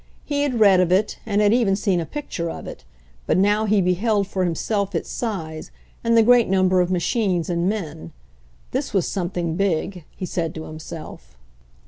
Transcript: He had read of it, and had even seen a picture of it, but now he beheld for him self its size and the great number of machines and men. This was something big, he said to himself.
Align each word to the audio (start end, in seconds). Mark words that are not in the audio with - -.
He 0.25 0.41
had 0.41 0.59
read 0.59 0.79
of 0.79 0.91
it, 0.91 1.19
and 1.27 1.41
had 1.41 1.53
even 1.53 1.75
seen 1.75 1.99
a 1.99 2.07
picture 2.07 2.49
of 2.49 2.65
it, 2.65 2.85
but 3.27 3.37
now 3.37 3.65
he 3.65 3.83
beheld 3.83 4.25
for 4.25 4.41
him 4.43 4.55
self 4.55 4.95
its 4.95 5.11
size 5.11 5.69
and 6.03 6.17
the 6.17 6.23
great 6.23 6.49
number 6.49 6.81
of 6.81 6.89
machines 6.89 7.51
and 7.51 7.69
men. 7.69 8.11
This 8.71 8.95
was 8.95 9.07
something 9.07 9.55
big, 9.55 10.03
he 10.15 10.25
said 10.25 10.55
to 10.55 10.63
himself. 10.63 11.37